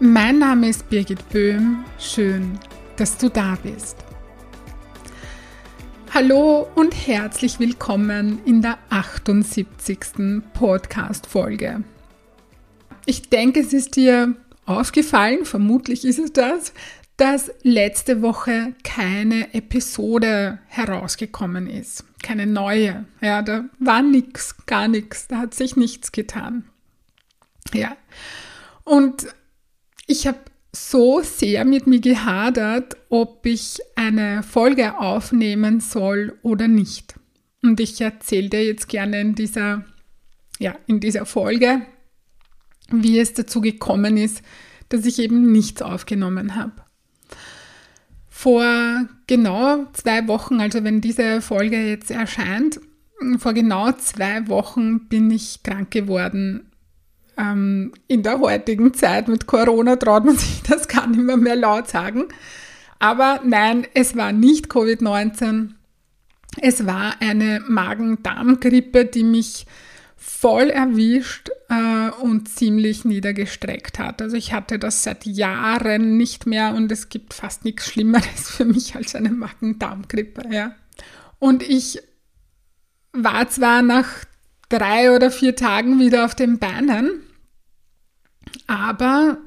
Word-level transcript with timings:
Mein 0.00 0.38
Name 0.38 0.68
ist 0.68 0.88
Birgit 0.88 1.28
Böhm. 1.30 1.84
Schön, 1.98 2.56
dass 2.94 3.18
du 3.18 3.28
da 3.28 3.58
bist. 3.60 3.96
Hallo 6.14 6.68
und 6.76 6.94
herzlich 6.94 7.58
willkommen 7.58 8.38
in 8.44 8.62
der 8.62 8.78
78. 8.90 9.98
Podcast-Folge. 10.54 11.82
Ich 13.06 13.28
denke, 13.28 13.58
es 13.58 13.72
ist 13.72 13.96
dir 13.96 14.36
aufgefallen, 14.66 15.44
vermutlich 15.44 16.04
ist 16.04 16.20
es 16.20 16.32
das, 16.32 16.72
dass 17.16 17.50
letzte 17.62 18.22
Woche 18.22 18.74
keine 18.84 19.52
Episode 19.52 20.60
herausgekommen 20.68 21.66
ist. 21.66 22.04
Keine 22.22 22.46
neue. 22.46 23.04
Ja, 23.20 23.42
da 23.42 23.64
war 23.80 24.02
nichts, 24.02 24.64
gar 24.66 24.86
nichts. 24.86 25.26
Da 25.26 25.38
hat 25.38 25.54
sich 25.54 25.74
nichts 25.74 26.12
getan. 26.12 26.68
Ja. 27.74 27.96
Und 28.84 29.26
ich 30.08 30.26
habe 30.26 30.38
so 30.72 31.20
sehr 31.22 31.64
mit 31.64 31.86
mir 31.86 32.00
gehadert, 32.00 32.96
ob 33.10 33.46
ich 33.46 33.78
eine 33.94 34.42
Folge 34.42 34.98
aufnehmen 34.98 35.80
soll 35.80 36.38
oder 36.42 36.66
nicht. 36.66 37.14
Und 37.62 37.78
ich 37.78 38.00
erzähle 38.00 38.48
dir 38.48 38.64
jetzt 38.64 38.88
gerne 38.88 39.20
in 39.20 39.34
dieser, 39.34 39.84
ja, 40.58 40.74
in 40.86 41.00
dieser 41.00 41.26
Folge, 41.26 41.82
wie 42.90 43.18
es 43.18 43.34
dazu 43.34 43.60
gekommen 43.60 44.16
ist, 44.16 44.42
dass 44.88 45.04
ich 45.04 45.18
eben 45.18 45.52
nichts 45.52 45.82
aufgenommen 45.82 46.54
habe. 46.54 46.72
Vor 48.28 49.06
genau 49.26 49.86
zwei 49.92 50.26
Wochen, 50.26 50.60
also 50.60 50.84
wenn 50.84 51.00
diese 51.00 51.42
Folge 51.42 51.86
jetzt 51.86 52.10
erscheint, 52.10 52.80
vor 53.38 53.52
genau 53.52 53.92
zwei 53.92 54.48
Wochen 54.48 55.08
bin 55.08 55.30
ich 55.30 55.62
krank 55.62 55.90
geworden 55.90 56.67
ähm, 57.38 57.92
in 58.08 58.22
der 58.22 58.40
heutigen 58.40 58.92
Zeit 58.94 59.28
mit 59.28 59.46
Corona 59.46 59.96
traut 59.96 60.24
man 60.24 60.36
sich 60.36 60.62
das 60.62 60.88
gar 60.88 61.06
nicht 61.06 61.20
mehr, 61.20 61.36
mehr 61.36 61.56
laut 61.56 61.88
sagen. 61.88 62.24
Aber 62.98 63.40
nein, 63.44 63.86
es 63.94 64.16
war 64.16 64.32
nicht 64.32 64.66
Covid-19. 64.66 65.70
Es 66.60 66.86
war 66.86 67.14
eine 67.20 67.62
Magen-Darm-Grippe, 67.68 69.04
die 69.04 69.22
mich 69.22 69.66
voll 70.16 70.70
erwischt 70.70 71.50
äh, 71.68 72.10
und 72.20 72.48
ziemlich 72.48 73.04
niedergestreckt 73.04 73.98
hat. 74.00 74.20
Also 74.20 74.36
ich 74.36 74.52
hatte 74.52 74.78
das 74.78 75.04
seit 75.04 75.24
Jahren 75.26 76.16
nicht 76.16 76.46
mehr 76.46 76.74
und 76.74 76.90
es 76.90 77.08
gibt 77.08 77.34
fast 77.34 77.64
nichts 77.64 77.86
Schlimmeres 77.86 78.50
für 78.50 78.64
mich 78.64 78.96
als 78.96 79.14
eine 79.14 79.30
Magen-Darm-Grippe. 79.30 80.42
Ja. 80.50 80.74
Und 81.38 81.62
ich 81.62 82.00
war 83.12 83.48
zwar 83.48 83.82
nach 83.82 84.08
drei 84.68 85.14
oder 85.14 85.30
vier 85.30 85.54
Tagen 85.54 86.00
wieder 86.00 86.24
auf 86.24 86.34
den 86.34 86.58
Beinen, 86.58 87.22
aber 88.68 89.38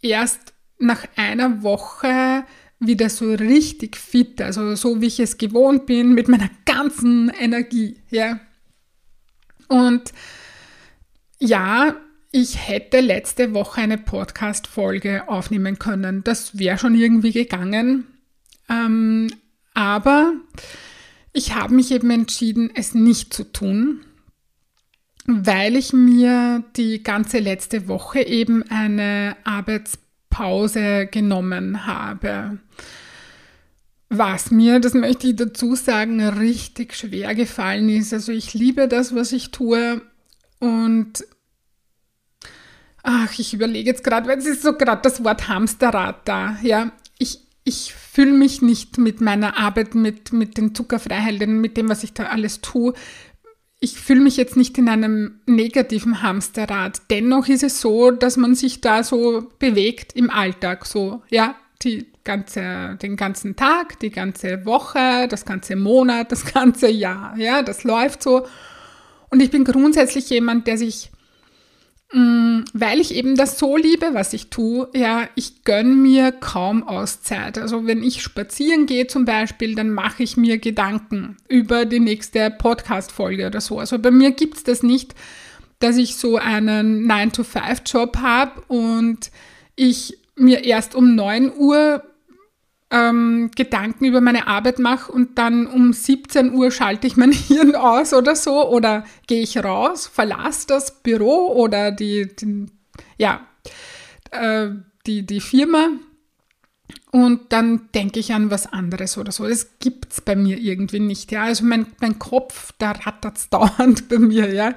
erst 0.00 0.54
nach 0.78 1.04
einer 1.16 1.62
Woche 1.62 2.44
wieder 2.78 3.10
so 3.10 3.34
richtig 3.34 3.96
fit, 3.96 4.40
also 4.40 4.74
so 4.74 5.00
wie 5.00 5.06
ich 5.06 5.20
es 5.20 5.36
gewohnt 5.36 5.84
bin, 5.86 6.14
mit 6.14 6.28
meiner 6.28 6.50
ganzen 6.64 7.30
Energie, 7.30 8.00
ja. 8.10 8.40
Und 9.68 10.12
ja, 11.38 11.96
ich 12.32 12.68
hätte 12.68 13.00
letzte 13.00 13.52
Woche 13.52 13.80
eine 13.80 13.98
Podcast-Folge 13.98 15.28
aufnehmen 15.28 15.78
können. 15.78 16.22
Das 16.22 16.58
wäre 16.58 16.78
schon 16.78 16.94
irgendwie 16.94 17.32
gegangen. 17.32 18.06
Ähm, 18.68 19.28
aber 19.74 20.34
ich 21.32 21.54
habe 21.54 21.74
mich 21.74 21.90
eben 21.90 22.10
entschieden, 22.10 22.70
es 22.74 22.94
nicht 22.94 23.32
zu 23.32 23.44
tun, 23.44 24.04
weil 25.26 25.76
ich 25.76 25.92
mir 25.92 26.62
die 26.76 27.02
ganze 27.02 27.38
letzte 27.38 27.88
Woche 27.88 28.20
eben 28.20 28.62
eine 28.70 29.36
Arbeitspause 29.44 31.06
genommen 31.06 31.86
habe. 31.86 32.58
Was 34.08 34.52
mir, 34.52 34.78
das 34.78 34.94
möchte 34.94 35.26
ich 35.26 35.36
dazu 35.36 35.74
sagen, 35.74 36.20
richtig 36.20 36.94
schwer 36.94 37.34
gefallen 37.34 37.88
ist. 37.88 38.12
Also 38.12 38.30
ich 38.30 38.54
liebe 38.54 38.86
das, 38.86 39.14
was 39.14 39.32
ich 39.32 39.50
tue 39.50 40.00
und 40.60 41.24
ach, 43.02 43.38
ich 43.38 43.52
überlege 43.54 43.90
jetzt 43.90 44.04
gerade, 44.04 44.28
weil 44.28 44.38
es 44.38 44.46
ist 44.46 44.62
so 44.62 44.74
gerade 44.74 45.02
das 45.02 45.24
Wort 45.24 45.48
Hamsterrad 45.48 46.28
da. 46.28 46.56
Ja, 46.62 46.92
ich, 47.18 47.40
ich 47.64 47.94
fühle 47.94 48.32
mich 48.32 48.62
nicht 48.62 48.98
mit 48.98 49.20
meiner 49.20 49.58
Arbeit, 49.58 49.94
mit, 49.94 50.32
mit 50.32 50.56
den 50.56 50.74
Zuckerfreiheiten, 50.74 51.60
mit 51.60 51.76
dem, 51.76 51.88
was 51.88 52.04
ich 52.04 52.12
da 52.12 52.24
alles 52.24 52.60
tue, 52.60 52.94
ich 53.78 54.00
fühle 54.00 54.20
mich 54.20 54.36
jetzt 54.36 54.56
nicht 54.56 54.78
in 54.78 54.88
einem 54.88 55.40
negativen 55.46 56.22
Hamsterrad. 56.22 57.02
Dennoch 57.10 57.48
ist 57.48 57.62
es 57.62 57.80
so, 57.80 58.10
dass 58.10 58.36
man 58.36 58.54
sich 58.54 58.80
da 58.80 59.02
so 59.02 59.48
bewegt 59.58 60.14
im 60.14 60.30
Alltag, 60.30 60.86
so, 60.86 61.22
ja, 61.28 61.56
die 61.82 62.06
ganze, 62.24 62.96
den 63.02 63.16
ganzen 63.16 63.54
Tag, 63.54 64.00
die 64.00 64.10
ganze 64.10 64.64
Woche, 64.64 65.28
das 65.28 65.44
ganze 65.44 65.76
Monat, 65.76 66.32
das 66.32 66.44
ganze 66.52 66.88
Jahr, 66.88 67.36
ja, 67.36 67.62
das 67.62 67.84
läuft 67.84 68.22
so. 68.22 68.46
Und 69.28 69.42
ich 69.42 69.50
bin 69.50 69.64
grundsätzlich 69.64 70.30
jemand, 70.30 70.66
der 70.66 70.78
sich 70.78 71.10
weil 72.12 73.00
ich 73.00 73.14
eben 73.14 73.34
das 73.34 73.58
so 73.58 73.76
liebe, 73.76 74.10
was 74.12 74.32
ich 74.32 74.48
tue, 74.48 74.88
ja, 74.94 75.28
ich 75.34 75.64
gönne 75.64 75.94
mir 75.94 76.30
kaum 76.30 76.84
Auszeit. 76.84 77.58
Also 77.58 77.86
wenn 77.86 78.02
ich 78.02 78.22
spazieren 78.22 78.86
gehe 78.86 79.08
zum 79.08 79.24
Beispiel, 79.24 79.74
dann 79.74 79.90
mache 79.90 80.22
ich 80.22 80.36
mir 80.36 80.58
Gedanken 80.58 81.36
über 81.48 81.84
die 81.84 81.98
nächste 81.98 82.50
Podcast-Folge 82.50 83.48
oder 83.48 83.60
so. 83.60 83.80
Also 83.80 83.98
bei 83.98 84.12
mir 84.12 84.30
gibt 84.30 84.56
es 84.56 84.62
das 84.62 84.82
nicht, 84.84 85.14
dass 85.80 85.96
ich 85.96 86.16
so 86.16 86.36
einen 86.36 87.10
9-to-5-Job 87.10 88.18
habe 88.18 88.62
und 88.68 89.32
ich 89.74 90.18
mir 90.36 90.64
erst 90.64 90.94
um 90.94 91.16
9 91.16 91.52
Uhr 91.56 92.02
ähm, 92.90 93.50
Gedanken 93.54 94.04
über 94.04 94.20
meine 94.20 94.46
Arbeit 94.46 94.78
mache 94.78 95.10
und 95.10 95.38
dann 95.38 95.66
um 95.66 95.92
17 95.92 96.52
Uhr 96.52 96.70
schalte 96.70 97.06
ich 97.06 97.16
mein 97.16 97.32
Hirn 97.32 97.74
aus 97.74 98.14
oder 98.14 98.36
so 98.36 98.68
oder 98.68 99.04
gehe 99.26 99.42
ich 99.42 99.62
raus, 99.62 100.06
verlasse 100.06 100.66
das 100.68 101.02
Büro 101.02 101.52
oder 101.52 101.90
die, 101.90 102.34
die 102.36 102.66
ja, 103.18 103.46
äh, 104.30 104.70
die, 105.06 105.26
die 105.26 105.40
Firma 105.40 105.88
und 107.10 107.52
dann 107.52 107.88
denke 107.94 108.20
ich 108.20 108.34
an 108.34 108.50
was 108.50 108.72
anderes 108.72 109.16
oder 109.16 109.32
so. 109.32 109.48
Das 109.48 109.78
gibt 109.78 110.12
es 110.12 110.20
bei 110.20 110.36
mir 110.36 110.58
irgendwie 110.58 111.00
nicht. 111.00 111.32
Ja? 111.32 111.44
Also 111.44 111.64
mein, 111.64 111.86
mein 112.00 112.18
Kopf, 112.18 112.72
da 112.78 112.92
rattert 112.92 113.38
es 113.38 113.48
dauernd 113.50 114.08
bei 114.08 114.18
mir. 114.18 114.52
Ja? 114.52 114.74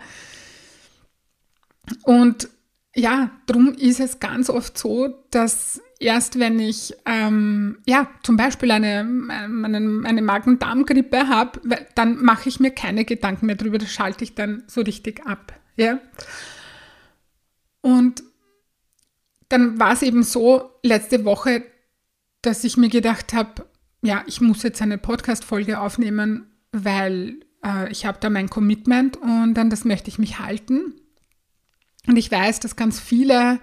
Und 2.04 2.50
ja, 2.96 3.32
darum 3.46 3.74
ist 3.74 4.00
es 4.00 4.20
ganz 4.20 4.50
oft 4.50 4.78
so, 4.78 5.14
dass 5.32 5.82
erst 6.00 6.40
wenn 6.40 6.60
ich 6.60 6.94
ähm, 7.06 7.78
ja 7.86 8.10
zum 8.24 8.38
Beispiel 8.38 8.72
eine, 8.72 9.00
eine, 9.30 10.02
eine 10.06 10.22
Magen-Darm-Grippe 10.22 11.28
habe, 11.28 11.62
dann 11.96 12.24
mache 12.24 12.50
ich 12.50 12.60
mir 12.60 12.72
keine 12.72 13.06
Gedanken 13.06 13.46
mehr 13.46 13.56
darüber, 13.56 13.78
das 13.78 13.92
schalte 13.92 14.24
ich 14.24 14.36
dann 14.36 14.64
so 14.68 14.82
richtig 14.82 15.26
ab. 15.26 15.54
Ja? 15.76 16.00
Und 17.82 18.24
dann 19.50 19.80
war 19.80 19.94
es 19.94 20.02
eben 20.02 20.24
so 20.24 20.72
letzte 20.84 21.26
Woche, 21.26 21.64
dass 22.42 22.64
ich 22.64 22.78
mir 22.78 22.90
gedacht 22.90 23.34
habe, 23.34 23.66
ja, 24.02 24.24
ich 24.28 24.40
muss 24.40 24.64
jetzt 24.64 24.82
eine 24.82 24.98
Podcast-Folge 24.98 25.80
aufnehmen, 25.80 26.50
weil 26.72 27.42
äh, 27.66 27.92
ich 27.92 28.06
habe 28.06 28.20
da 28.22 28.30
mein 28.30 28.50
Commitment 28.50 29.18
und 29.18 29.56
dann 29.56 29.70
das 29.70 29.84
möchte 29.84 30.10
ich 30.10 30.20
mich 30.20 30.40
halten. 30.40 30.94
Und 32.08 32.16
ich 32.16 32.32
weiß, 32.32 32.62
dass 32.62 32.78
ganz 32.78 33.00
viele 33.00 33.60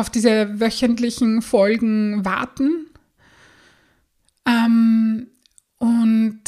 auf 0.00 0.10
diese 0.10 0.58
wöchentlichen 0.58 1.42
Folgen 1.42 2.24
warten. 2.24 2.86
Ähm, 4.46 5.28
und 5.78 6.42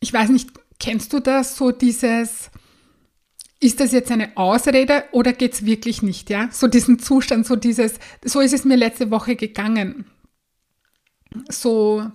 ich 0.00 0.12
weiß 0.12 0.30
nicht, 0.30 0.50
kennst 0.80 1.12
du 1.12 1.20
das, 1.20 1.56
so 1.56 1.70
dieses, 1.70 2.50
ist 3.60 3.80
das 3.80 3.92
jetzt 3.92 4.10
eine 4.10 4.36
Ausrede 4.36 5.04
oder 5.12 5.32
geht 5.32 5.54
es 5.54 5.64
wirklich 5.64 6.02
nicht, 6.02 6.30
ja? 6.30 6.48
So 6.50 6.66
diesen 6.66 6.98
Zustand, 6.98 7.46
so 7.46 7.56
dieses, 7.56 7.94
so 8.24 8.40
ist 8.40 8.54
es 8.54 8.64
mir 8.64 8.76
letzte 8.76 9.10
Woche 9.10 9.36
gegangen. 9.36 10.06
So, 11.48 12.10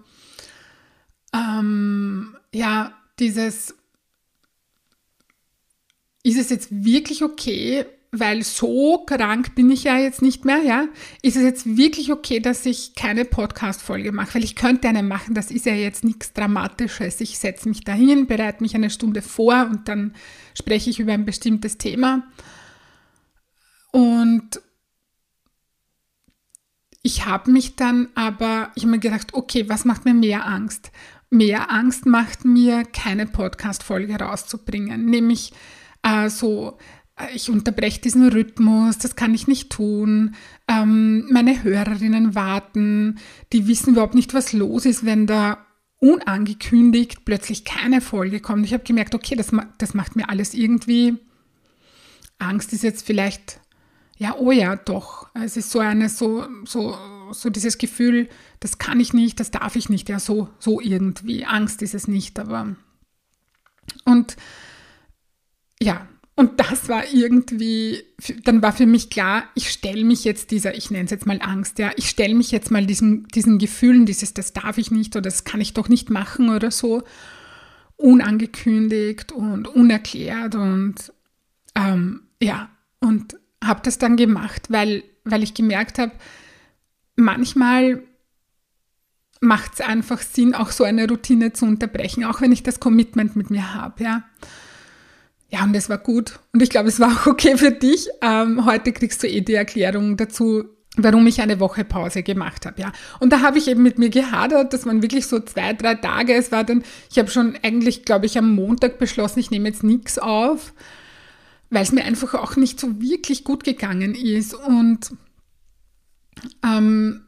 ähm, 1.34 2.36
ja, 2.54 2.94
dieses, 3.20 3.76
ist 6.24 6.38
es 6.38 6.50
jetzt 6.50 6.70
wirklich 6.84 7.24
okay, 7.24 7.86
weil 8.12 8.44
so 8.44 9.06
krank 9.06 9.56
bin 9.56 9.72
ich 9.72 9.86
ja 9.86 9.98
jetzt 9.98 10.22
nicht 10.22 10.44
mehr, 10.44 10.62
ja. 10.62 10.88
Ist 11.22 11.38
es 11.38 11.44
jetzt 11.44 11.78
wirklich 11.78 12.12
okay, 12.12 12.42
dass 12.42 12.66
ich 12.66 12.94
keine 12.94 13.24
Podcast-Folge 13.24 14.12
mache? 14.12 14.36
Weil 14.36 14.44
ich 14.44 14.56
könnte 14.56 14.90
eine 14.90 15.02
machen, 15.02 15.34
das 15.34 15.50
ist 15.50 15.66
ja 15.66 15.74
jetzt 15.74 16.04
nichts 16.04 16.34
Dramatisches. 16.34 17.22
Ich 17.22 17.40
setze 17.40 17.70
mich 17.70 17.86
dahin, 17.86 18.28
bereite 18.28 18.62
mich 18.62 18.76
eine 18.76 18.90
Stunde 18.90 19.22
vor 19.22 19.68
und 19.72 19.88
dann 19.88 20.14
spreche 20.54 20.90
ich 20.90 21.00
über 21.00 21.14
ein 21.14 21.26
bestimmtes 21.26 21.78
Thema. 21.78 22.24
Und 23.92 24.62
ich 27.02 27.26
habe 27.26 27.50
mich 27.50 27.78
dann 27.78 28.10
aber, 28.16 28.72
ich 28.76 28.84
habe 28.84 28.92
mir 28.92 29.00
gedacht, 29.00 29.34
okay, 29.34 29.70
was 29.70 29.86
macht 29.86 30.04
mir 30.04 30.14
mehr 30.14 30.46
Angst? 30.46 30.92
Mehr 31.30 31.72
Angst 31.72 32.06
macht 32.06 32.44
mir, 32.44 32.84
keine 32.84 33.26
Podcast-Folge 33.26 34.20
rauszubringen. 34.20 35.06
Nämlich 35.06 35.54
äh, 36.04 36.30
so, 36.30 36.78
ich 37.34 37.50
unterbreche 37.50 38.02
diesen 38.02 38.28
Rhythmus, 38.30 38.98
das 38.98 39.16
kann 39.16 39.34
ich 39.34 39.48
nicht 39.48 39.70
tun. 39.70 40.36
Ähm, 40.68 41.28
meine 41.32 41.64
Hörerinnen 41.64 42.36
warten, 42.36 43.20
die 43.54 43.68
wissen 43.68 43.94
überhaupt 43.94 44.16
nicht, 44.16 44.34
was 44.34 44.54
los 44.54 44.86
ist, 44.86 45.06
wenn 45.06 45.28
da 45.28 45.66
unangekündigt 46.00 47.26
plötzlich 47.26 47.64
keine 47.64 48.02
Folge 48.02 48.40
kommt. 48.40 48.66
Ich 48.66 48.74
habe 48.74 48.84
gemerkt, 48.84 49.14
okay, 49.14 49.36
das, 49.36 49.52
das 49.78 49.94
macht 49.94 50.16
mir 50.16 50.30
alles 50.30 50.54
irgendwie. 50.54 51.18
Angst 52.40 52.74
ist 52.74 52.82
jetzt 52.82 53.06
vielleicht, 53.06 53.60
ja, 54.18 54.36
oh 54.36 54.52
ja, 54.52 54.76
doch. 54.76 55.30
Es 55.36 55.58
ist 55.58 55.70
so 55.70 55.80
eine, 55.80 56.10
so, 56.10 56.48
so, 56.66 56.98
so 57.32 57.50
dieses 57.52 57.78
Gefühl, 57.78 58.30
das 58.60 58.80
kann 58.80 59.00
ich 59.00 59.14
nicht, 59.14 59.40
das 59.40 59.52
darf 59.52 59.76
ich 59.76 59.90
nicht, 59.90 60.10
ja, 60.10 60.20
so, 60.20 60.50
so 60.58 60.82
irgendwie. 60.82 61.46
Angst 61.46 61.84
ist 61.84 61.94
es 61.94 62.08
nicht, 62.08 62.40
aber. 62.40 62.76
Und 64.06 64.38
ja, 65.80 66.08
und 66.42 66.60
das 66.60 66.90
war 66.90 67.04
irgendwie, 67.14 68.04
dann 68.44 68.64
war 68.64 68.74
für 68.74 68.88
mich 68.88 69.12
klar, 69.12 69.44
ich 69.54 69.70
stelle 69.70 70.04
mich 70.04 70.24
jetzt 70.24 70.50
dieser, 70.50 70.76
ich 70.76 70.90
nenne 70.90 71.06
es 71.06 71.12
jetzt 71.12 71.28
mal 71.28 71.40
Angst, 71.40 71.78
ja, 71.78 71.92
ich 71.98 72.10
stelle 72.10 72.34
mich 72.34 72.50
jetzt 72.50 72.72
mal 72.72 72.84
diesen, 72.84 73.28
diesen 73.28 73.60
Gefühlen, 73.60 74.08
dieses, 74.08 74.34
das 74.34 74.52
darf 74.52 74.80
ich 74.80 74.90
nicht 74.90 75.16
oder 75.16 75.22
das 75.22 75.44
kann 75.44 75.62
ich 75.62 75.76
doch 75.76 75.88
nicht 75.88 76.10
machen 76.10 76.50
oder 76.50 76.72
so, 76.72 77.04
unangekündigt 77.96 79.32
und 79.34 79.68
unerklärt 79.68 80.56
und 80.56 81.14
ähm, 81.76 82.24
ja, 82.42 82.72
und 83.00 83.38
habe 83.64 83.82
das 83.84 84.00
dann 84.00 84.18
gemacht, 84.18 84.72
weil, 84.72 85.04
weil 85.24 85.44
ich 85.44 85.54
gemerkt 85.54 86.00
habe, 86.00 86.14
manchmal 87.16 88.02
macht 89.42 89.76
es 89.76 89.82
einfach 89.82 90.24
Sinn, 90.24 90.56
auch 90.56 90.72
so 90.72 90.86
eine 90.86 91.08
Routine 91.08 91.54
zu 91.54 91.68
unterbrechen, 91.68 92.26
auch 92.26 92.42
wenn 92.42 92.52
ich 92.52 92.64
das 92.64 92.80
Commitment 92.80 93.36
mit 93.36 93.52
mir 93.52 93.76
habe, 93.76 94.04
ja. 94.04 94.24
Ja, 95.52 95.66
und 95.66 95.76
es 95.76 95.90
war 95.90 95.98
gut. 95.98 96.40
Und 96.54 96.64
ich 96.64 96.70
glaube, 96.70 96.88
es 96.88 97.00
war 97.00 97.12
auch 97.12 97.28
okay 97.28 97.58
für 97.58 97.72
dich. 97.72 98.08
Ähm, 98.22 98.66
heute 98.66 98.94
kriegst 98.94 99.22
du 99.22 99.28
eh 99.28 99.42
die 99.42 99.54
Erklärung 99.54 100.16
dazu, 100.16 100.64
warum 100.96 101.28
ich 101.28 101.42
eine 101.42 101.60
Woche 101.60 101.84
Pause 101.84 102.24
gemacht 102.24 102.66
habe, 102.66 102.82
ja. 102.82 102.92
Und 103.20 103.32
da 103.32 103.42
habe 103.42 103.58
ich 103.58 103.68
eben 103.68 103.84
mit 103.84 103.98
mir 103.98 104.10
gehadert, 104.10 104.74
das 104.74 104.86
waren 104.86 105.02
wirklich 105.02 105.28
so 105.28 105.40
zwei, 105.40 105.74
drei 105.74 105.96
Tage. 105.96 106.34
Es 106.34 106.52
war 106.52 106.64
dann, 106.64 106.84
ich 107.10 107.20
habe 107.20 107.30
schon 107.30 107.58
eigentlich, 107.64 108.06
glaube 108.06 108.26
ich, 108.26 108.38
am 108.38 108.56
Montag 108.56 108.98
beschlossen, 108.98 109.40
ich 109.40 109.52
nehme 109.52 109.68
jetzt 109.68 109.84
nichts 109.84 110.18
auf, 110.18 110.74
weil 111.70 111.84
es 111.84 111.92
mir 111.92 112.04
einfach 112.04 112.34
auch 112.34 112.56
nicht 112.56 112.80
so 112.80 113.02
wirklich 113.02 113.44
gut 113.44 113.66
gegangen 113.66 114.16
ist. 114.16 114.54
Und 114.54 115.12
ähm, 116.64 117.24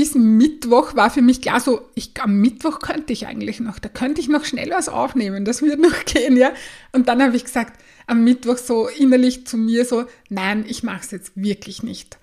bis 0.00 0.14
Mittwoch 0.14 0.96
war 0.96 1.10
für 1.10 1.20
mich 1.20 1.42
klar, 1.42 1.60
so, 1.60 1.90
ich, 1.94 2.12
am 2.22 2.40
Mittwoch 2.40 2.78
könnte 2.78 3.12
ich 3.12 3.26
eigentlich 3.26 3.60
noch, 3.60 3.78
da 3.78 3.90
könnte 3.90 4.22
ich 4.22 4.30
noch 4.30 4.46
schnell 4.46 4.70
was 4.70 4.88
aufnehmen, 4.88 5.44
das 5.44 5.60
wird 5.60 5.78
noch 5.82 6.06
gehen, 6.06 6.38
ja. 6.38 6.52
Und 6.92 7.06
dann 7.06 7.22
habe 7.22 7.36
ich 7.36 7.44
gesagt, 7.44 7.78
am 8.06 8.24
Mittwoch 8.24 8.56
so 8.56 8.88
innerlich 8.88 9.46
zu 9.46 9.58
mir 9.58 9.84
so, 9.84 10.06
nein, 10.30 10.64
ich 10.66 10.82
mache 10.82 11.00
es 11.02 11.10
jetzt 11.10 11.32
wirklich 11.34 11.82
nicht. 11.82 12.16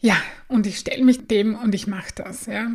Ja, 0.00 0.16
und 0.48 0.66
ich 0.66 0.78
stelle 0.78 1.04
mich 1.04 1.28
dem 1.28 1.54
und 1.54 1.72
ich 1.72 1.86
mache 1.86 2.10
das, 2.16 2.46
ja. 2.46 2.72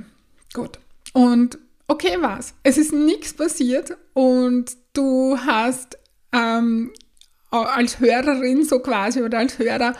Gut. 0.53 0.79
Und 1.11 1.57
okay 1.89 2.21
war's. 2.21 2.53
Es 2.63 2.77
ist 2.77 2.94
nichts 2.94 3.33
passiert 3.33 3.97
und 4.13 4.71
du 4.94 5.37
hast 5.37 5.97
ähm, 6.31 6.94
als 7.49 7.99
Hörerin 7.99 8.63
so 8.63 8.79
quasi 8.79 9.21
oder 9.21 9.39
als 9.39 9.59
Hörer 9.59 9.95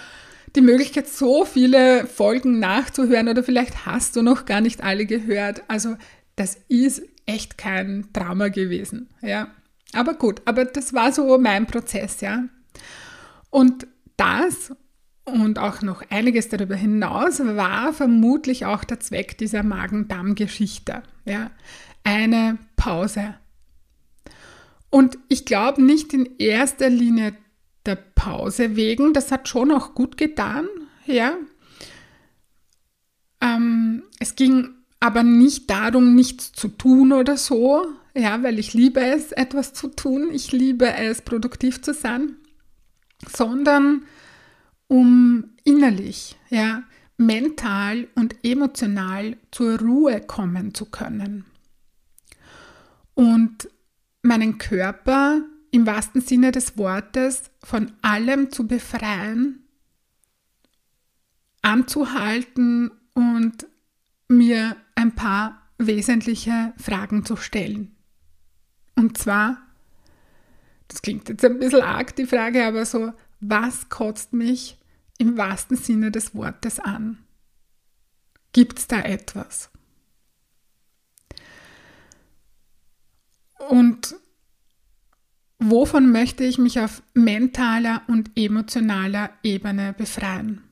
die 0.56 0.62
Möglichkeit, 0.62 1.08
so 1.08 1.46
viele 1.46 2.06
Folgen 2.06 2.60
nachzuhören 2.60 3.30
oder 3.30 3.44
vielleicht 3.44 3.86
hast 3.86 4.16
du 4.16 4.22
noch 4.22 4.46
gar 4.46 4.62
nicht 4.62 4.84
alle 4.84 5.06
gehört. 5.06 5.64
Also 5.68 5.96
das 6.36 6.58
ist 6.68 7.04
echt 7.26 7.58
kein 7.58 8.08
Drama 8.14 8.50
gewesen, 8.50 9.10
ja. 9.22 9.48
Aber 9.94 10.14
gut, 10.14 10.42
aber 10.46 10.66
das 10.66 10.94
war 10.94 11.12
so 11.12 11.38
mein 11.38 11.68
Prozess, 11.68 12.22
ja. 12.22 12.46
Und 13.50 13.88
das 14.18 14.74
und 15.24 15.60
auch 15.60 15.82
noch 15.82 16.04
einiges 16.10 16.50
darüber 16.50 16.76
hinaus 16.76 17.40
war 17.40 17.94
vermutlich 17.94 18.66
auch 18.66 18.84
der 18.84 19.00
Zweck 19.00 19.38
dieser 19.38 19.64
Magen-Darm-Geschichte, 19.64 21.04
ja. 21.26 21.52
Eine 22.04 22.58
Pause. 22.76 23.36
Und 24.90 25.18
ich 25.30 25.46
glaube 25.46 25.84
nicht 25.84 26.14
in 26.14 26.28
erster 26.38 26.90
Linie 26.90 27.34
der 27.86 27.96
Pause 27.96 28.76
wegen. 28.76 29.14
Das 29.14 29.32
hat 29.32 29.48
schon 29.48 29.72
auch 29.72 29.96
gut 29.96 30.18
getan, 30.18 30.68
ja. 31.06 31.38
Ähm, 33.42 34.04
es 34.20 34.36
ging 34.36 34.70
aber 35.00 35.24
nicht 35.24 35.70
darum, 35.70 36.14
nichts 36.14 36.52
zu 36.52 36.68
tun 36.68 37.12
oder 37.12 37.36
so, 37.38 37.88
ja, 38.14 38.44
weil 38.44 38.60
ich 38.60 38.74
liebe 38.74 39.02
es, 39.02 39.32
etwas 39.32 39.74
zu 39.74 39.88
tun. 39.88 40.30
Ich 40.32 40.52
liebe 40.52 40.94
es, 40.94 41.22
produktiv 41.24 41.82
zu 41.82 41.94
sein, 41.94 42.36
sondern 43.28 44.06
um 44.88 45.46
innerlich, 45.64 46.38
ja, 46.50 46.84
mental 47.18 48.08
und 48.16 48.36
emotional 48.44 49.38
zur 49.52 49.80
Ruhe 49.80 50.22
kommen 50.22 50.74
zu 50.74 50.86
können. 50.86 51.46
Und 53.14 53.70
meinen 54.22 54.58
Körper 54.58 55.42
im 55.72 55.86
wahrsten 55.86 56.22
Sinne 56.22 56.52
des 56.52 56.78
Wortes 56.78 57.50
von 57.64 57.94
allem 58.02 58.52
zu 58.52 58.68
befreien, 58.68 59.66
anzuhalten 61.62 62.92
und 63.14 63.68
mir 64.28 64.76
ein 64.96 65.16
paar 65.16 65.62
wesentliche 65.78 66.74
Fragen 66.78 67.26
zu 67.26 67.38
stellen. 67.38 67.96
Und 68.96 69.18
zwar, 69.18 69.58
das 70.88 71.02
klingt 71.02 71.30
jetzt 71.30 71.46
ein 71.46 71.60
bisschen 71.60 71.82
arg, 71.82 72.16
die 72.16 72.26
Frage, 72.26 72.66
aber 72.66 72.86
so, 72.86 73.14
was 73.40 73.90
kotzt 73.90 74.34
mich 74.34 74.78
im 75.18 75.38
wahrsten 75.38 75.78
Sinne 75.78 76.12
des 76.12 76.36
Wortes 76.36 76.80
an? 76.80 77.24
Gibt 78.54 78.80
es 78.80 78.88
da 78.88 79.00
etwas? 79.02 79.70
Und 83.70 84.16
wovon 85.62 86.12
möchte 86.12 86.44
ich 86.44 86.58
mich 86.58 86.80
auf 86.80 87.02
mentaler 87.14 88.02
und 88.08 88.32
emotionaler 88.36 89.30
Ebene 89.44 89.94
befreien? 89.94 90.64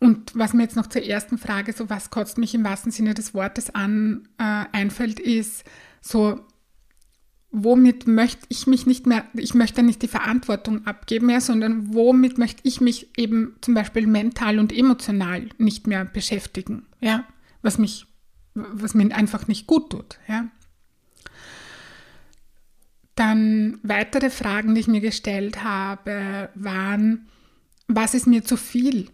Und 0.00 0.30
was 0.38 0.54
mir 0.54 0.62
jetzt 0.62 0.76
noch 0.76 0.86
zur 0.86 1.02
ersten 1.02 1.38
Frage, 1.38 1.72
so 1.72 1.90
was 1.90 2.10
kotzt 2.10 2.38
mich 2.38 2.54
im 2.54 2.62
wahrsten 2.62 2.92
Sinne 2.92 3.14
des 3.14 3.34
Wortes 3.34 3.74
an, 3.74 4.28
äh, 4.38 4.64
einfällt, 4.70 5.18
ist 5.18 5.64
so, 6.00 6.38
womit 7.50 8.06
möchte 8.06 8.46
ich 8.48 8.68
mich 8.68 8.86
nicht 8.86 9.06
mehr, 9.06 9.24
ich 9.34 9.54
möchte 9.54 9.82
nicht 9.82 10.02
die 10.02 10.08
Verantwortung 10.08 10.86
abgeben 10.86 11.26
mehr, 11.26 11.40
sondern 11.40 11.92
womit 11.92 12.38
möchte 12.38 12.60
ich 12.62 12.80
mich 12.80 13.18
eben 13.18 13.56
zum 13.60 13.74
Beispiel 13.74 14.06
mental 14.06 14.60
und 14.60 14.72
emotional 14.72 15.48
nicht 15.58 15.88
mehr 15.88 16.04
beschäftigen, 16.04 16.86
ja, 17.00 17.24
was 17.62 17.78
mich, 17.78 18.06
was 18.54 18.94
mir 18.94 19.12
einfach 19.12 19.48
nicht 19.48 19.66
gut 19.66 19.90
tut, 19.90 20.18
ja. 20.28 20.48
Dann 23.18 23.80
weitere 23.82 24.30
Fragen, 24.30 24.76
die 24.76 24.80
ich 24.80 24.86
mir 24.86 25.00
gestellt 25.00 25.64
habe, 25.64 26.50
waren, 26.54 27.26
was 27.88 28.14
ist 28.14 28.28
mir 28.28 28.44
zu 28.44 28.56
viel? 28.56 29.10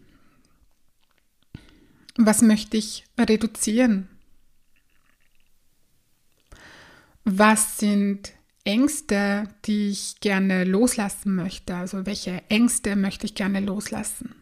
Was 2.19 2.43
möchte 2.43 2.77
ich 2.77 3.07
reduzieren? 3.19 4.11
Was 7.25 7.79
sind 7.79 8.35
Ängste, 8.65 9.49
die 9.65 9.89
ich 9.89 10.21
gerne 10.21 10.65
loslassen 10.65 11.35
möchte? 11.35 11.75
Also 11.75 12.05
welche 12.05 12.43
Ängste 12.51 12.97
möchte 12.97 13.25
ich 13.25 13.35
gerne 13.35 13.61
loslassen? 13.61 14.35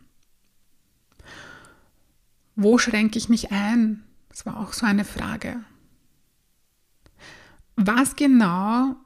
Wo 2.56 2.78
schränke 2.78 3.16
ich 3.16 3.28
mich 3.28 3.52
ein? 3.52 4.02
Das 4.28 4.44
war 4.44 4.58
auch 4.58 4.72
so 4.72 4.86
eine 4.86 5.04
Frage. 5.04 5.64
Was 7.76 8.16
genau 8.16 8.96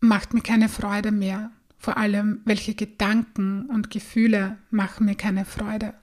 macht 0.00 0.34
mir 0.34 0.40
keine 0.42 0.68
Freude 0.68 1.12
mehr. 1.12 1.50
Vor 1.78 1.96
allem, 1.96 2.40
welche 2.44 2.74
Gedanken 2.74 3.66
und 3.66 3.90
Gefühle 3.90 4.58
machen 4.70 5.06
mir 5.06 5.14
keine 5.14 5.44
Freude. 5.44 5.94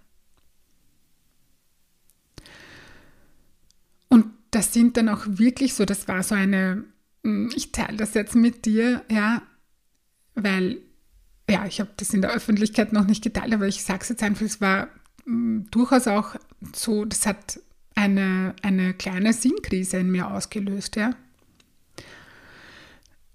Und 4.09 4.25
das 4.51 4.73
sind 4.73 4.97
dann 4.97 5.09
auch 5.09 5.25
wirklich 5.27 5.73
so, 5.73 5.85
das 5.85 6.07
war 6.07 6.23
so 6.23 6.33
eine, 6.33 6.83
hm, 7.23 7.51
ich 7.55 7.71
teile 7.71 7.97
das 7.97 8.13
jetzt 8.13 8.35
mit 8.35 8.65
dir, 8.65 9.03
ja, 9.11 9.41
weil, 10.33 10.79
ja, 11.49 11.65
ich 11.65 11.79
habe 11.79 11.91
das 11.97 12.13
in 12.13 12.21
der 12.21 12.31
Öffentlichkeit 12.31 12.93
noch 12.93 13.05
nicht 13.05 13.23
geteilt, 13.23 13.53
aber 13.53 13.67
ich 13.67 13.83
sage 13.83 13.99
es 14.01 14.09
jetzt 14.09 14.23
einfach, 14.23 14.43
es 14.43 14.61
war 14.61 14.89
mh, 15.25 15.65
durchaus 15.69 16.07
auch 16.07 16.35
so, 16.73 17.05
das 17.05 17.25
hat 17.25 17.59
eine, 17.95 18.55
eine 18.61 18.93
kleine 18.93 19.33
Sinnkrise 19.33 19.97
in 19.97 20.11
mir 20.11 20.31
ausgelöst, 20.31 20.95
ja. 20.95 21.15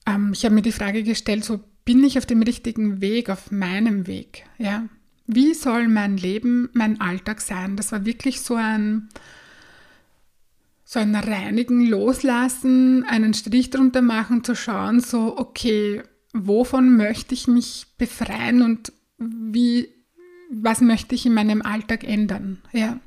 Ähm, 0.07 0.33
ich 0.33 0.45
habe 0.45 0.55
mir 0.55 0.63
die 0.63 0.73
Frage 0.73 1.03
gestellt, 1.03 1.45
so 1.45 1.61
bin 1.85 2.05
ich 2.05 2.19
auf 2.19 2.27
dem 2.27 2.43
richtigen 2.43 3.01
Weg, 3.01 3.29
auf 3.31 3.51
meinem 3.51 4.07
Weg, 4.07 4.45
ja. 4.59 4.89
Wie 5.27 5.55
soll 5.55 5.89
mein 5.89 6.17
Leben, 6.17 6.69
mein 6.73 7.01
Alltag 7.01 7.41
sein? 7.41 7.77
Das 7.77 7.93
war 7.93 8.05
wirklich 8.05 8.41
so 8.41 8.57
ein, 8.57 9.09
so 10.85 10.99
ein 10.99 11.15
Reinigen, 11.15 11.87
Loslassen, 11.87 13.05
einen 13.05 13.33
Strich 13.33 13.71
drunter 13.71 14.03
machen, 14.03 14.45
zu 14.45 14.55
schauen, 14.57 15.01
so, 15.01 15.39
okay, 15.39 16.03
wovon 16.33 16.97
möchte 16.97 17.35
ich 17.35 17.47
mich 17.47 17.87
befreien 17.99 18.63
und 18.63 18.93
wie, 19.19 19.89
was 20.51 20.81
möchte 20.81 21.15
ich 21.15 21.25
in 21.25 21.35
meinem 21.35 21.63
Alltag 21.63 22.05
ändern? 22.05 22.61
Ja. 22.73 22.99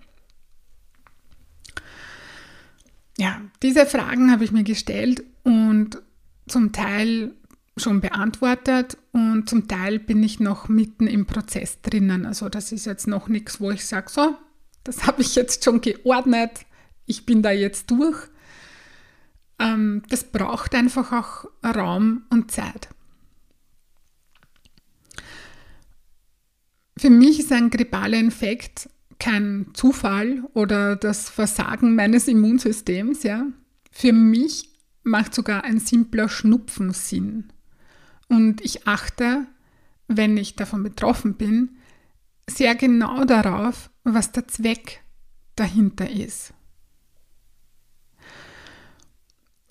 Ja, 3.17 3.41
diese 3.61 3.85
Fragen 3.85 4.31
habe 4.31 4.43
ich 4.43 4.51
mir 4.51 4.63
gestellt 4.63 5.23
und 5.43 6.01
zum 6.47 6.71
Teil 6.71 7.33
schon 7.77 7.99
beantwortet 8.01 8.97
und 9.11 9.49
zum 9.49 9.67
Teil 9.67 9.99
bin 9.99 10.23
ich 10.23 10.39
noch 10.39 10.69
mitten 10.69 11.07
im 11.07 11.25
Prozess 11.25 11.81
drinnen. 11.81 12.25
Also 12.25 12.47
das 12.47 12.71
ist 12.71 12.85
jetzt 12.85 13.07
noch 13.07 13.27
nichts, 13.27 13.59
wo 13.59 13.71
ich 13.71 13.85
sage, 13.85 14.09
so, 14.09 14.35
das 14.83 15.03
habe 15.07 15.21
ich 15.21 15.35
jetzt 15.35 15.63
schon 15.63 15.81
geordnet, 15.81 16.65
ich 17.05 17.25
bin 17.25 17.41
da 17.41 17.51
jetzt 17.51 17.91
durch. 17.91 18.17
Ähm, 19.59 20.03
das 20.09 20.23
braucht 20.23 20.73
einfach 20.75 21.11
auch 21.11 21.49
Raum 21.63 22.23
und 22.29 22.51
Zeit. 22.51 22.89
Für 26.97 27.09
mich 27.09 27.39
ist 27.39 27.51
ein 27.51 27.69
grippaler 27.69 28.17
Infekt 28.17 28.89
kein 29.19 29.67
Zufall 29.73 30.43
oder 30.53 30.95
das 30.95 31.29
Versagen 31.29 31.95
meines 31.95 32.27
Immunsystems. 32.27 33.23
Ja. 33.23 33.45
Für 33.91 34.13
mich 34.13 34.74
macht 35.05 35.33
sogar 35.33 35.63
ein 35.63 35.79
simpler 35.79 36.27
Schnupfen 36.27 36.91
Sinn. 36.91 37.45
Und 38.27 38.61
ich 38.61 38.87
achte, 38.87 39.47
wenn 40.07 40.35
ich 40.35 40.55
davon 40.55 40.83
betroffen 40.83 41.35
bin, 41.35 41.77
sehr 42.49 42.75
genau 42.75 43.23
darauf, 43.23 43.89
was 44.03 44.31
der 44.31 44.47
Zweck 44.47 45.01
dahinter 45.55 46.09
ist. 46.09 46.53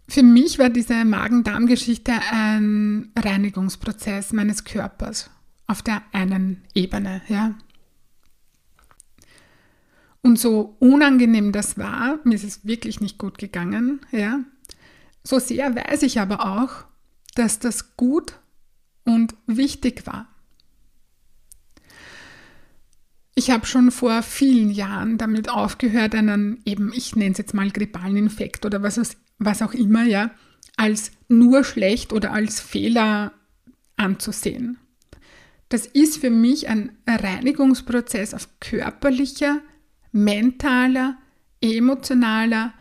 Für 0.08 0.22
mich 0.22 0.58
war 0.58 0.70
diese 0.70 1.04
Magen-Darm-Geschichte 1.04 2.12
ein 2.30 3.12
Reinigungsprozess 3.18 4.32
meines 4.32 4.64
Körpers 4.64 5.30
auf 5.66 5.82
der 5.82 6.02
einen 6.12 6.62
Ebene, 6.74 7.22
ja. 7.28 7.54
Und 10.22 10.38
so 10.38 10.76
unangenehm 10.78 11.52
das 11.52 11.76
war, 11.78 12.18
mir 12.24 12.34
ist 12.34 12.44
es 12.44 12.66
wirklich 12.66 13.00
nicht 13.00 13.18
gut 13.18 13.38
gegangen, 13.38 14.00
ja. 14.10 14.40
So 15.26 15.38
sehr 15.38 15.74
weiß 15.74 16.02
ich 16.02 16.20
aber 16.20 16.46
auch, 16.46 16.84
dass 17.34 17.58
das 17.58 17.96
gut 17.96 18.38
und 19.04 19.34
wichtig 19.46 20.06
war. 20.06 20.28
Ich 23.34 23.50
habe 23.50 23.66
schon 23.66 23.90
vor 23.90 24.22
vielen 24.22 24.70
Jahren 24.70 25.18
damit 25.18 25.48
aufgehört, 25.48 26.14
einen 26.14 26.60
eben, 26.64 26.92
ich 26.94 27.16
nenne 27.16 27.32
es 27.32 27.38
jetzt 27.38 27.54
mal 27.54 27.70
grippalen 27.70 28.16
Infekt 28.16 28.64
oder 28.64 28.82
was, 28.82 29.16
was 29.38 29.62
auch 29.62 29.74
immer, 29.74 30.04
ja, 30.04 30.30
als 30.76 31.10
nur 31.28 31.64
schlecht 31.64 32.12
oder 32.12 32.32
als 32.32 32.60
Fehler 32.60 33.32
anzusehen. 33.96 34.78
Das 35.68 35.86
ist 35.86 36.18
für 36.18 36.30
mich 36.30 36.68
ein 36.68 36.96
Reinigungsprozess 37.08 38.34
auf 38.34 38.48
körperlicher, 38.60 39.60
mentaler, 40.12 41.18
emotionaler, 41.60 42.72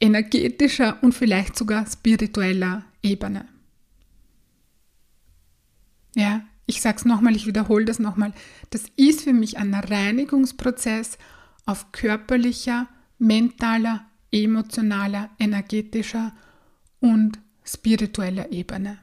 energetischer 0.00 1.02
und 1.02 1.12
vielleicht 1.12 1.56
sogar 1.56 1.86
spiritueller 1.86 2.84
Ebene. 3.02 3.46
Ja, 6.14 6.42
ich 6.66 6.80
sage 6.80 6.98
es 6.98 7.04
nochmal, 7.04 7.34
ich 7.36 7.46
wiederhole 7.46 7.84
das 7.84 7.98
nochmal. 7.98 8.32
Das 8.70 8.84
ist 8.96 9.22
für 9.22 9.32
mich 9.32 9.56
ein 9.58 9.74
Reinigungsprozess 9.74 11.18
auf 11.66 11.92
körperlicher, 11.92 12.88
mentaler, 13.18 14.06
emotionaler, 14.30 15.30
energetischer 15.38 16.32
und 17.00 17.38
spiritueller 17.64 18.52
Ebene. 18.52 18.98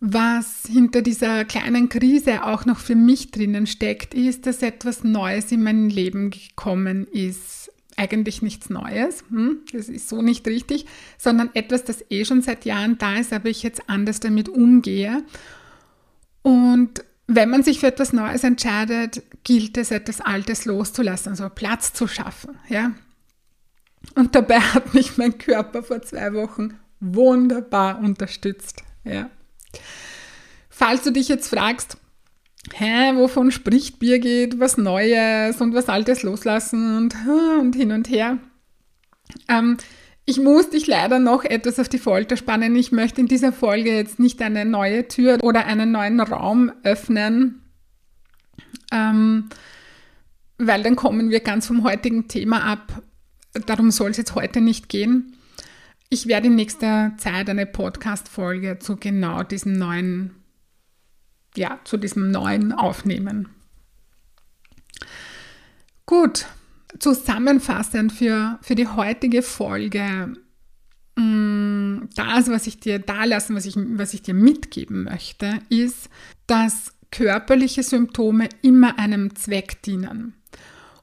Was 0.00 0.64
hinter 0.66 1.00
dieser 1.00 1.44
kleinen 1.44 1.88
Krise 1.88 2.44
auch 2.44 2.66
noch 2.66 2.78
für 2.78 2.94
mich 2.94 3.30
drinnen 3.30 3.66
steckt, 3.66 4.12
ist, 4.12 4.46
dass 4.46 4.60
etwas 4.62 5.02
Neues 5.02 5.50
in 5.50 5.62
mein 5.62 5.88
Leben 5.88 6.30
gekommen 6.30 7.06
ist 7.06 7.63
eigentlich 7.96 8.42
nichts 8.42 8.70
Neues, 8.70 9.24
hm, 9.28 9.60
das 9.72 9.88
ist 9.88 10.08
so 10.08 10.22
nicht 10.22 10.46
richtig, 10.46 10.86
sondern 11.18 11.50
etwas, 11.54 11.84
das 11.84 12.04
eh 12.10 12.24
schon 12.24 12.42
seit 12.42 12.64
Jahren 12.64 12.98
da 12.98 13.16
ist, 13.16 13.32
aber 13.32 13.48
ich 13.48 13.62
jetzt 13.62 13.88
anders 13.88 14.20
damit 14.20 14.48
umgehe. 14.48 15.22
Und 16.42 17.04
wenn 17.26 17.48
man 17.48 17.62
sich 17.62 17.80
für 17.80 17.86
etwas 17.86 18.12
Neues 18.12 18.44
entscheidet, 18.44 19.22
gilt 19.44 19.78
es, 19.78 19.90
etwas 19.90 20.20
Altes 20.20 20.64
loszulassen, 20.64 21.30
also 21.30 21.48
Platz 21.48 21.92
zu 21.92 22.06
schaffen. 22.06 22.58
Ja? 22.68 22.92
Und 24.14 24.34
dabei 24.34 24.60
hat 24.60 24.94
mich 24.94 25.16
mein 25.16 25.38
Körper 25.38 25.82
vor 25.82 26.02
zwei 26.02 26.34
Wochen 26.34 26.78
wunderbar 27.00 27.98
unterstützt. 28.00 28.82
Ja? 29.04 29.30
Falls 30.68 31.02
du 31.02 31.12
dich 31.12 31.28
jetzt 31.28 31.48
fragst, 31.48 31.96
hä, 32.72 33.14
wovon 33.14 33.50
spricht 33.50 33.98
Birgit, 33.98 34.58
was 34.58 34.78
Neues 34.78 35.60
und 35.60 35.74
was 35.74 35.88
Altes 35.88 36.22
loslassen 36.22 36.96
und, 36.96 37.14
und 37.60 37.74
hin 37.74 37.92
und 37.92 38.08
her. 38.08 38.38
Ähm, 39.48 39.76
ich 40.26 40.40
muss 40.40 40.70
dich 40.70 40.86
leider 40.86 41.18
noch 41.18 41.44
etwas 41.44 41.78
auf 41.78 41.88
die 41.88 41.98
Folter 41.98 42.36
spannen. 42.36 42.74
Ich 42.76 42.92
möchte 42.92 43.20
in 43.20 43.28
dieser 43.28 43.52
Folge 43.52 43.94
jetzt 43.94 44.18
nicht 44.18 44.40
eine 44.40 44.64
neue 44.64 45.06
Tür 45.06 45.38
oder 45.42 45.66
einen 45.66 45.92
neuen 45.92 46.20
Raum 46.20 46.72
öffnen, 46.82 47.62
ähm, 48.90 49.50
weil 50.56 50.82
dann 50.82 50.96
kommen 50.96 51.30
wir 51.30 51.40
ganz 51.40 51.66
vom 51.66 51.84
heutigen 51.84 52.26
Thema 52.28 52.64
ab. 52.64 53.02
Darum 53.66 53.90
soll 53.90 54.12
es 54.12 54.16
jetzt 54.16 54.34
heute 54.34 54.60
nicht 54.60 54.88
gehen. 54.88 55.36
Ich 56.08 56.26
werde 56.26 56.46
in 56.46 56.54
nächster 56.54 57.12
Zeit 57.18 57.50
eine 57.50 57.66
Podcast-Folge 57.66 58.78
zu 58.78 58.96
genau 58.96 59.42
diesem 59.42 59.74
neuen 59.74 60.43
ja, 61.56 61.78
zu 61.84 61.96
diesem 61.96 62.30
neuen 62.30 62.72
aufnehmen. 62.72 63.48
Gut, 66.06 66.46
zusammenfassend 66.98 68.12
für, 68.12 68.58
für 68.62 68.74
die 68.74 68.88
heutige 68.88 69.42
Folge, 69.42 70.34
mm, 71.16 72.08
das, 72.14 72.48
was 72.50 72.66
ich 72.66 72.80
dir 72.80 72.98
da 72.98 73.24
lassen, 73.24 73.56
was 73.56 73.66
ich, 73.66 73.76
was 73.76 74.14
ich 74.14 74.22
dir 74.22 74.34
mitgeben 74.34 75.04
möchte, 75.04 75.60
ist, 75.68 76.10
dass 76.46 76.92
körperliche 77.10 77.82
Symptome 77.82 78.48
immer 78.62 78.98
einem 78.98 79.34
Zweck 79.36 79.82
dienen. 79.82 80.34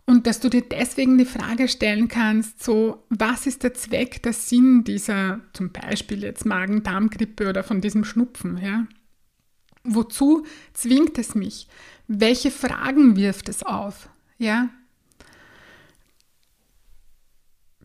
Und 0.06 0.28
dass 0.28 0.40
du 0.40 0.50
dir 0.50 0.64
deswegen 0.64 1.18
die 1.18 1.26
Frage 1.26 1.68
stellen 1.68 2.08
kannst, 2.08 2.62
so, 2.64 3.06
was 3.10 3.48
ist 3.48 3.64
der 3.64 3.74
Zweck, 3.74 4.22
der 4.24 4.34
Sinn 4.34 4.84
dieser, 4.84 5.40
zum 5.54 5.72
Beispiel 5.72 6.24
jetzt 6.24 6.46
Magen-Darm-Grippe 6.46 7.48
oder 7.48 7.64
von 7.64 7.82
diesem 7.82 8.04
Schnupfen, 8.04 8.58
ja? 8.58 8.88
Wozu 9.84 10.46
zwingt 10.74 11.18
es 11.18 11.36
mich? 11.36 11.68
Welche 12.08 12.52
Fragen 12.52 13.16
wirft 13.16 13.50
es 13.50 13.64
auf? 13.64 14.10
Ja? 14.38 14.70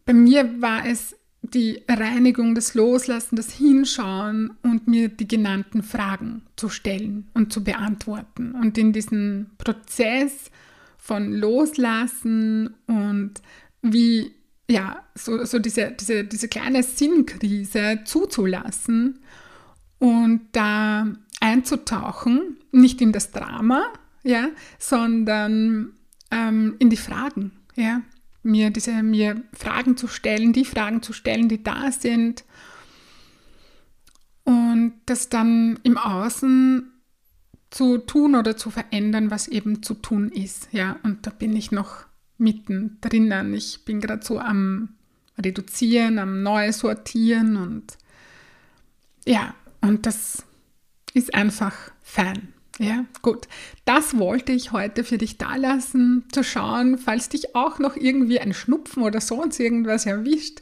Bei 0.04 0.12
mir 0.12 0.60
war 0.60 0.86
es 0.86 1.16
die 1.42 1.82
Reinigung, 1.88 2.54
das 2.54 2.74
Loslassen, 2.74 3.36
das 3.36 3.52
Hinschauen 3.52 4.52
und 4.62 4.88
mir 4.88 5.08
die 5.08 5.28
genannten 5.28 5.82
Fragen 5.82 6.42
zu 6.56 6.68
stellen 6.68 7.28
und 7.34 7.52
zu 7.52 7.62
beantworten. 7.62 8.52
Und 8.52 8.76
in 8.78 8.92
diesen 8.92 9.50
Prozess 9.58 10.50
von 10.96 11.32
Loslassen 11.32 12.74
und 12.86 13.34
wie, 13.82 14.32
ja, 14.68 15.04
so, 15.14 15.44
so 15.44 15.58
diese, 15.58 15.92
diese, 15.92 16.24
diese 16.24 16.48
kleine 16.48 16.82
Sinnkrise 16.82 18.00
zuzulassen 18.04 19.20
und 19.98 20.42
da 20.52 21.06
einzutauchen, 21.40 22.56
nicht 22.72 23.00
in 23.00 23.12
das 23.12 23.30
Drama, 23.30 23.84
ja, 24.22 24.48
sondern 24.78 25.92
ähm, 26.30 26.76
in 26.78 26.90
die 26.90 26.96
Fragen, 26.96 27.52
ja, 27.74 28.02
mir 28.42 28.70
diese 28.70 29.02
mir 29.02 29.42
Fragen 29.52 29.96
zu 29.96 30.08
stellen, 30.08 30.52
die 30.52 30.64
Fragen 30.64 31.02
zu 31.02 31.12
stellen, 31.12 31.48
die 31.48 31.62
da 31.62 31.90
sind. 31.92 32.44
Und 34.44 34.94
das 35.06 35.28
dann 35.28 35.80
im 35.82 35.98
Außen 35.98 36.92
zu 37.70 37.98
tun 37.98 38.36
oder 38.36 38.56
zu 38.56 38.70
verändern, 38.70 39.30
was 39.30 39.48
eben 39.48 39.82
zu 39.82 39.94
tun 39.94 40.30
ist, 40.30 40.68
ja, 40.70 40.96
und 41.02 41.26
da 41.26 41.30
bin 41.30 41.56
ich 41.56 41.72
noch 41.72 42.06
mitten 42.38 42.98
drinnen. 43.00 43.54
Ich 43.54 43.84
bin 43.84 44.00
gerade 44.00 44.24
so 44.24 44.38
am 44.38 44.90
Reduzieren, 45.38 46.18
am 46.18 46.42
Neu 46.42 46.72
sortieren 46.72 47.56
und 47.56 47.98
ja, 49.26 49.54
und 49.80 50.06
das 50.06 50.44
ist 51.16 51.34
einfach 51.34 51.74
fein. 52.02 52.52
Ja, 52.78 53.06
gut. 53.22 53.48
Das 53.86 54.18
wollte 54.18 54.52
ich 54.52 54.72
heute 54.72 55.02
für 55.02 55.16
dich 55.16 55.38
da 55.38 55.56
lassen, 55.56 56.24
zu 56.30 56.44
schauen, 56.44 56.98
falls 56.98 57.30
dich 57.30 57.56
auch 57.56 57.78
noch 57.78 57.96
irgendwie 57.96 58.38
ein 58.38 58.52
Schnupfen 58.52 59.02
oder 59.02 59.22
sonst 59.22 59.58
irgendwas 59.58 60.04
erwischt, 60.04 60.60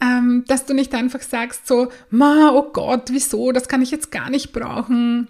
ähm, 0.00 0.44
dass 0.48 0.66
du 0.66 0.74
nicht 0.74 0.94
einfach 0.96 1.22
sagst 1.22 1.68
so, 1.68 1.92
ma, 2.10 2.50
oh 2.50 2.72
Gott, 2.72 3.10
wieso, 3.12 3.52
das 3.52 3.68
kann 3.68 3.82
ich 3.82 3.92
jetzt 3.92 4.10
gar 4.10 4.30
nicht 4.30 4.52
brauchen. 4.52 5.28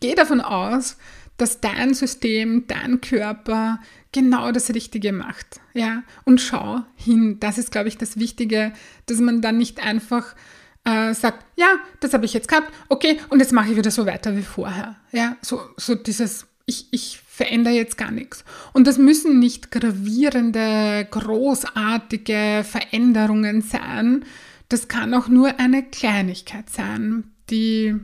Geh 0.00 0.14
davon 0.14 0.40
aus, 0.40 0.96
dass 1.36 1.60
dein 1.60 1.92
System, 1.92 2.66
dein 2.66 3.02
Körper 3.02 3.78
genau 4.12 4.52
das 4.52 4.72
Richtige 4.74 5.12
macht. 5.12 5.60
Ja, 5.74 6.02
und 6.24 6.40
schau 6.40 6.80
hin. 6.96 7.36
Das 7.40 7.58
ist, 7.58 7.72
glaube 7.72 7.88
ich, 7.88 7.98
das 7.98 8.18
Wichtige, 8.18 8.72
dass 9.04 9.18
man 9.18 9.42
dann 9.42 9.58
nicht 9.58 9.84
einfach 9.84 10.34
äh, 10.84 11.14
sagt, 11.14 11.44
ja, 11.56 11.76
das 12.00 12.14
habe 12.14 12.24
ich 12.24 12.32
jetzt 12.32 12.48
gehabt, 12.48 12.72
okay, 12.88 13.20
und 13.28 13.40
jetzt 13.40 13.52
mache 13.52 13.70
ich 13.70 13.76
wieder 13.76 13.90
so 13.90 14.06
weiter 14.06 14.36
wie 14.36 14.42
vorher. 14.42 14.96
Ja, 15.12 15.36
so, 15.42 15.60
so 15.76 15.94
dieses, 15.94 16.46
ich, 16.66 16.88
ich 16.92 17.20
verändere 17.26 17.74
jetzt 17.74 17.96
gar 17.96 18.10
nichts. 18.10 18.44
Und 18.72 18.86
das 18.86 18.98
müssen 18.98 19.38
nicht 19.38 19.70
gravierende, 19.70 21.06
großartige 21.10 22.64
Veränderungen 22.64 23.62
sein. 23.62 24.24
Das 24.68 24.88
kann 24.88 25.14
auch 25.14 25.28
nur 25.28 25.58
eine 25.58 25.82
Kleinigkeit 25.82 26.70
sein, 26.70 27.24
die 27.50 27.96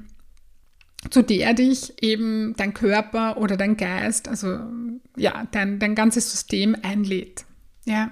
zu 1.11 1.23
der 1.23 1.55
dich 1.55 2.03
eben 2.03 2.55
dein 2.57 2.75
Körper 2.75 3.39
oder 3.39 3.57
dein 3.57 3.77
Geist, 3.77 4.29
also 4.29 4.59
ja, 5.17 5.47
dein, 5.53 5.79
dein 5.79 5.95
ganzes 5.95 6.31
System 6.31 6.77
einlädt. 6.83 7.45
Ja. 7.85 8.11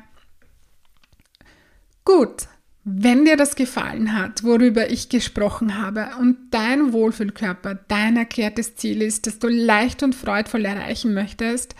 Gut, 2.04 2.46
wenn 2.84 3.24
dir 3.24 3.38
das 3.38 3.56
gefallen 3.56 4.12
hat, 4.12 4.44
worüber 4.44 4.90
ich 4.90 5.08
gesprochen 5.08 5.80
habe 5.80 6.10
und 6.20 6.36
dein 6.50 6.92
Wohlfühlkörper 6.92 7.76
dein 7.88 8.18
erklärtes 8.18 8.76
Ziel 8.76 9.00
ist, 9.00 9.26
das 9.26 9.38
du 9.38 9.48
leicht 9.48 10.02
und 10.02 10.14
freudvoll 10.14 10.66
erreichen 10.66 11.14
möchtest, 11.14 11.74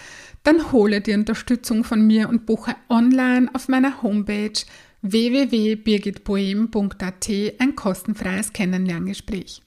dann 0.45 0.73
hole 0.73 1.03
dir 1.03 1.17
Unterstützung 1.17 1.85
von 1.85 2.07
mir 2.07 2.31
und 2.31 2.47
buche 2.47 2.75
online 2.89 3.51
auf 3.53 3.69
meiner 3.69 4.01
Homepage 4.03 4.59
www.birgitboehm.at 5.03 7.29
ein 7.59 7.77
kostenfreies 7.77 8.55
Kennenlerngespräch. 8.55 9.61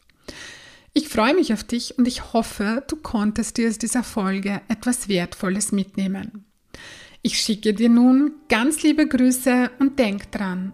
Ich 0.94 1.10
freue 1.10 1.36
mich 1.36 1.54
auf 1.54 1.64
dich 1.64 2.00
und 2.00 2.08
ich 2.08 2.34
hoffe, 2.34 2.84
du 2.88 2.96
konntest 2.96 3.58
dir 3.58 3.70
aus 3.70 3.78
dieser 3.78 4.02
Folge 4.02 4.62
etwas 4.70 5.08
Wertvolles 5.08 5.72
mitnehmen. 5.72 6.46
Ich 7.22 7.40
schicke 7.40 7.76
dir 7.76 7.90
nun 7.90 8.32
ganz 8.50 8.82
liebe 8.82 9.08
Grüße 9.08 9.70
und 9.78 10.00
denk 10.00 10.32
dran, 10.32 10.74